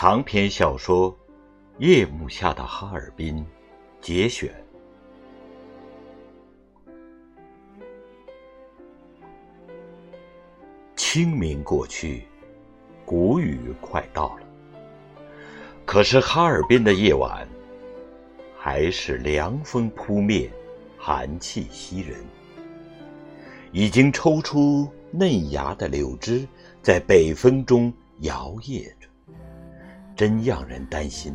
[0.00, 1.12] 长篇小说
[1.78, 3.36] 《夜幕下的哈尔滨》
[4.00, 4.48] 节选。
[10.94, 12.22] 清明过去，
[13.04, 14.46] 谷雨快到了，
[15.84, 17.44] 可是哈尔滨的夜晚
[18.56, 20.48] 还是凉风扑面，
[20.96, 22.24] 寒气袭人。
[23.72, 26.46] 已经抽出嫩芽的柳枝，
[26.80, 28.88] 在北风中摇曳，
[30.18, 31.34] 真让人担心。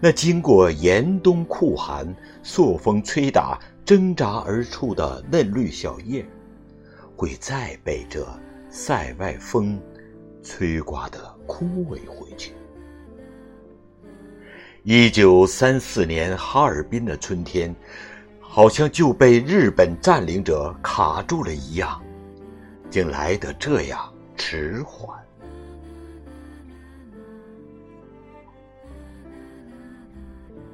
[0.00, 6.26] 那经过严冬酷寒、朔风吹打、挣扎而出的嫩绿小叶，
[7.14, 8.26] 会再被这
[8.70, 9.80] 塞外风
[10.42, 11.64] 吹刮得枯
[11.94, 12.52] 萎回去。
[14.82, 17.72] 一九三四年哈尔滨的春天。
[18.52, 22.02] 好像就被日本占领者卡住了一样，
[22.90, 25.16] 竟来得这样迟缓。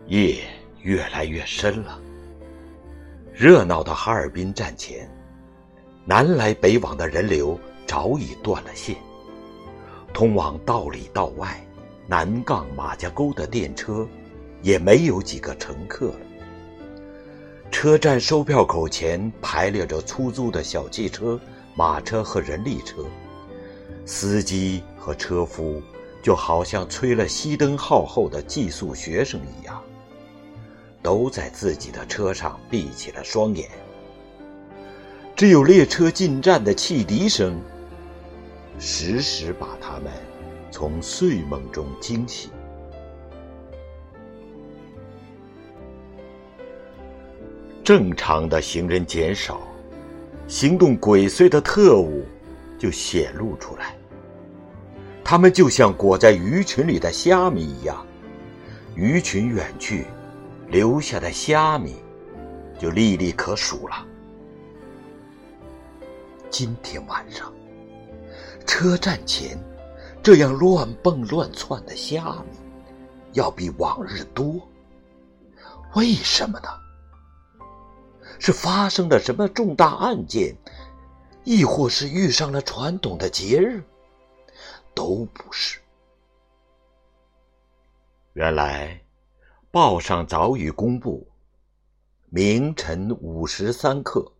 [0.09, 0.39] 夜
[0.83, 2.01] 越来越深了，
[3.33, 5.11] 热闹的哈尔滨站前，
[6.05, 8.95] 南来北往的人流早已断了线，
[10.13, 11.61] 通往道里道外、
[12.07, 14.07] 南岗马家沟的电车
[14.63, 16.21] 也没有几个乘客了。
[17.73, 21.39] 车站售票口前排列着出租的小汽车、
[21.75, 23.05] 马车和人力车，
[24.05, 25.83] 司机和车夫
[26.23, 29.83] 就好像吹了熄灯号后的寄宿学生一样，
[31.07, 33.71] 都在自己的车上闭起了双眼。
[35.37, 37.61] 只有列车进站的汽笛声，
[38.81, 40.11] 时时把他们
[40.69, 42.51] 从睡梦中惊醒。
[47.85, 49.61] 正常的行人减少，
[50.49, 52.25] 行动鬼祟的特务
[52.81, 53.95] 就显露出来。
[55.23, 58.05] 他们就像裹在鱼群里的虾米一样，
[58.97, 60.05] 鱼群远去，
[60.69, 61.97] 留下的虾米
[62.79, 64.07] 就历历可数了。
[66.51, 67.53] 今天晚上，
[68.67, 69.59] 车站前
[70.23, 72.59] 这样乱蹦乱窜的虾米，
[73.33, 74.61] 要比往日多。
[75.95, 76.69] 为什么呢？
[78.39, 80.55] 是发生了什么重大案件，
[81.45, 83.83] 亦或是遇上了传统的节日？
[84.95, 85.79] 都不是。
[88.35, 89.01] 原来，
[89.77, 91.29] 报上早已公布，
[92.31, 94.33] 明晨五时三刻，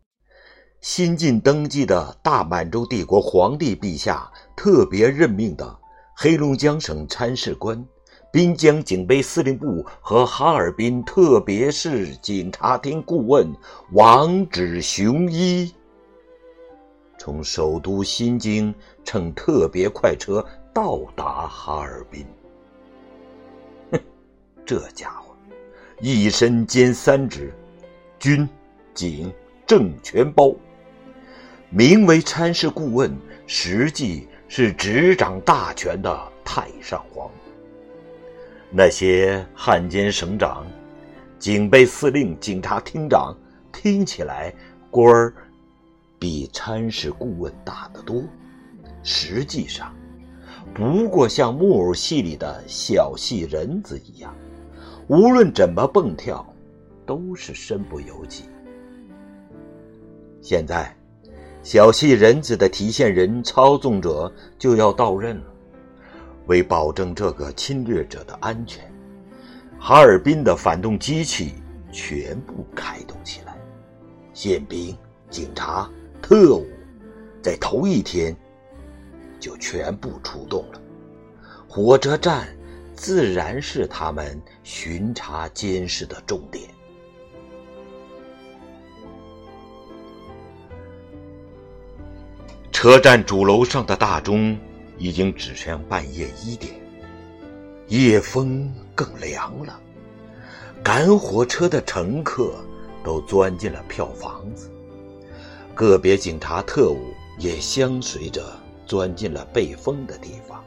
[0.81, 5.79] 新晋登基的大满洲帝国皇帝陛下特别任命的
[6.17, 7.87] 黑龙江省参事官。
[8.33, 13.55] 滨江警备司令部和哈尔滨特别市警察厅顾问
[13.93, 15.71] 王志雄一
[17.19, 18.75] 从首都新京
[19.05, 20.43] 乘特别快车
[20.73, 22.27] 到达哈尔滨。
[23.93, 24.01] 哼，
[24.65, 25.26] 这家伙
[26.01, 27.51] 一身兼三职，
[28.19, 28.47] 军、
[28.93, 29.33] 警、
[29.67, 30.55] 政全包。
[31.71, 37.31] 名为参事顾问，实际是执掌大权的太上皇。
[38.71, 40.67] 那些汉奸省长、
[41.39, 43.35] 警备司令、警察厅长，
[43.73, 44.53] 听起来
[44.91, 45.35] 官儿
[46.19, 48.23] 比参事顾问大得多，
[49.03, 49.95] 实际上
[50.75, 54.35] 不过像木偶戏里的小戏人子一样，
[55.09, 56.45] 无论怎么蹦跳，
[57.07, 58.45] 都是身不由己。
[60.41, 60.95] 现在，
[61.63, 65.45] 小戏人子的提线人、操纵者就要到任了。
[66.47, 68.85] 为保证这个侵略者的安全，
[69.79, 71.55] 哈尔滨的反动机器
[71.93, 73.57] 全部开动起来，
[74.33, 74.97] 宪兵、
[75.29, 75.91] 警察、
[76.23, 76.67] 特务，
[77.43, 78.37] 在头一天
[79.41, 80.81] 就全部出动了。
[81.69, 82.47] 火车站
[82.97, 86.69] 自然是他们巡查监视的重点。
[92.73, 94.59] 车站主楼上的大钟。
[94.99, 96.73] 已经指向半夜一点，
[97.89, 99.79] 夜风更凉了。
[100.83, 102.55] 赶火车的乘客
[103.05, 104.71] 都钻进了票房子，
[105.75, 108.43] 个别警察特务也相随着
[108.87, 110.65] 钻进了被封的地方。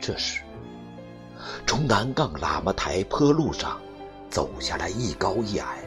[0.00, 0.42] 这时，
[1.66, 3.80] 从南岗喇嘛台坡路上
[4.28, 5.78] 走下来一高一矮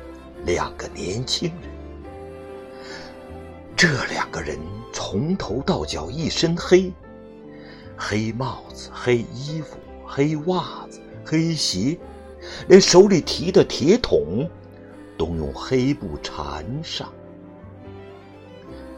[0.45, 1.69] 两个年轻人。
[3.75, 4.57] 这两个人
[4.93, 6.91] 从头到脚一身黑。
[7.95, 11.97] 黑帽子、黑衣服、黑袜子、黑鞋，
[12.67, 14.49] 连手里提的铁桶
[15.17, 17.07] 都用黑布缠上，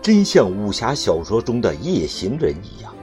[0.02, 2.96] 真像武侠小说中的夜行人一样。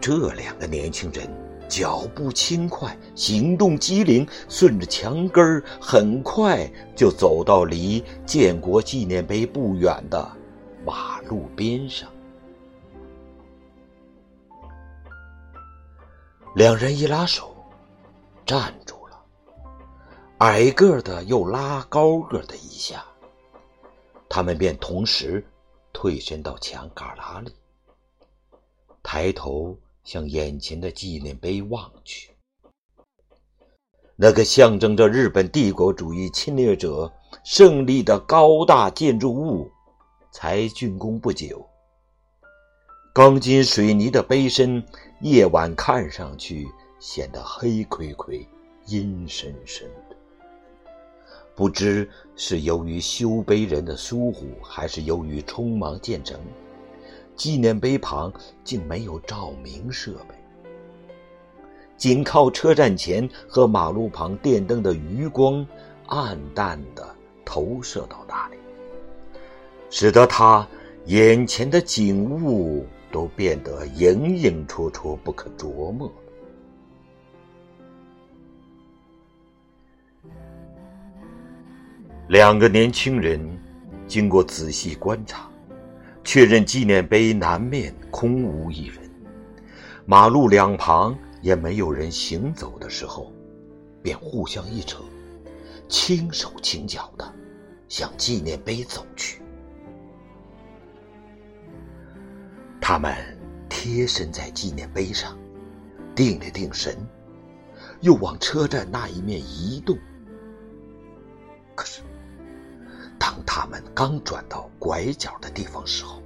[0.00, 1.28] 这两个年轻人
[1.70, 10.30] 脚步轻快，行动机灵，顺着墙根儿，很快就走到离建国纪念碑不远的
[10.84, 12.10] 马路边上。
[16.56, 17.54] 两人一拉手，
[18.44, 19.16] 站住了。
[20.38, 23.04] 矮个的又拉高个的一下，
[24.28, 25.46] 他们便同时
[25.92, 27.54] 退身到墙旮旯里，
[29.02, 32.30] 抬头向眼前的纪念碑望去。
[34.16, 37.10] 那个象征着日本帝国主义侵略者
[37.42, 39.70] 胜利的高大建筑物，
[40.30, 41.66] 才竣工不久。
[43.14, 44.84] 钢筋水泥的碑身，
[45.20, 46.68] 夜晚看上去
[47.00, 48.46] 显得黑亏亏、
[48.86, 50.16] 阴森森的。
[51.56, 56.38] 不知是由于修碑人的疏忽，还是由于匆忙建成，
[57.40, 58.30] 纪念碑旁
[58.62, 60.34] 竟没有照明设备，
[61.96, 65.66] 仅靠车站前和马路旁电灯的余光，
[66.08, 67.08] 暗淡的
[67.42, 68.58] 投射到那里，
[69.88, 70.68] 使得他
[71.06, 72.86] 眼前的景物。
[73.12, 76.08] 都变得影影绰绰、不可琢磨。
[82.28, 83.40] 两个年轻人
[84.06, 85.49] 经过仔细观察，
[86.32, 88.98] 确认纪念碑南面空无一人，
[90.06, 93.32] 马路两旁也没有人行走的时候，
[94.00, 95.02] 便互相一扯，
[95.88, 97.34] 轻手轻脚的
[97.88, 99.42] 向纪念碑走去。
[102.80, 103.12] 他们
[103.68, 105.36] 贴身在纪念碑上，
[106.14, 106.96] 定了定神，
[108.02, 109.98] 又往车站那一面移动。
[111.74, 112.02] 可是，
[113.18, 116.19] 当他们刚转到拐角的地方时候，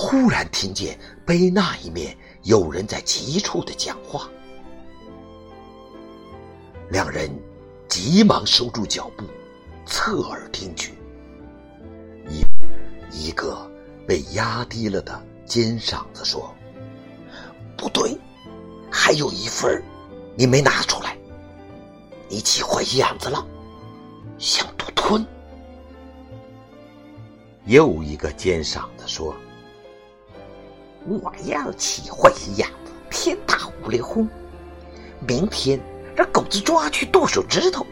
[0.00, 0.96] 忽然听见
[1.26, 4.28] 碑那一面有人在急促的讲话。
[6.88, 7.28] 两人
[7.88, 9.24] 急忙收住脚步，
[9.86, 10.94] 侧耳听去。
[12.28, 12.44] 一
[13.10, 13.68] 一个
[14.06, 15.20] 被压低了的。
[15.44, 16.54] 尖嗓子说
[17.74, 18.14] ：“不对，
[18.92, 19.82] 还有一份
[20.36, 21.16] 你没拿出来，
[22.28, 23.42] 你气坏眼子了，
[24.38, 25.26] 想独吞。”
[27.64, 29.34] 又一个尖嗓子说
[31.08, 32.68] ：“我要起坏心眼，
[33.10, 34.28] 天打五雷轰，
[35.26, 35.80] 明天
[36.14, 37.86] 让狗子抓去剁手指头。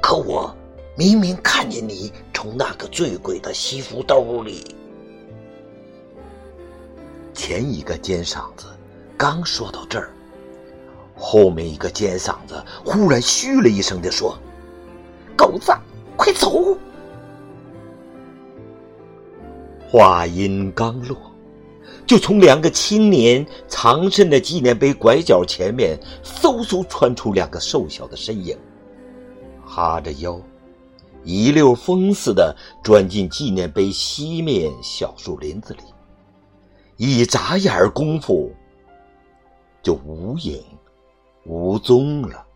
[0.00, 0.54] 可我
[0.96, 4.64] 明明看见你从那个醉鬼的西服兜里。”
[7.34, 8.66] 前一个尖嗓子
[9.16, 10.10] 刚说到这儿，
[11.16, 14.38] 后面一个尖嗓子忽然嘘了一声的说
[15.36, 15.72] ：“狗子，
[16.16, 16.76] 快走！”
[19.88, 21.31] 话音刚落，
[22.06, 28.58] 就从两个青年藏身的纪念碑拐角前面，嗖嗖窜出两个瘦小的身影，
[29.64, 30.40] 哈着腰，
[31.24, 35.80] 一溜风似的钻进纪念碑西面小树林子里。
[36.96, 38.52] 一眨眼儿功夫，
[39.82, 40.62] 就无影
[41.44, 42.46] 无踪了。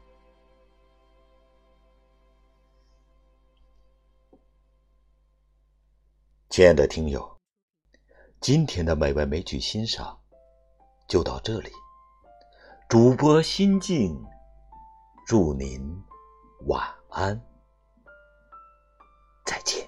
[6.49, 7.36] 亲爱的听友，
[8.47, 10.17] 今天的美文美曲欣赏
[11.09, 11.73] 就到这里。
[12.89, 14.25] 主播心静，
[15.27, 15.81] 祝您
[16.69, 17.45] 晚安，
[19.45, 19.86] 再见。